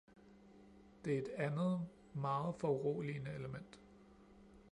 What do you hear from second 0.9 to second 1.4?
Det er et